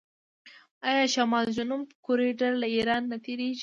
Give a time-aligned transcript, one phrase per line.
[0.89, 3.59] آیا شمال جنوب کوریډور له ایران نه تیریږي؟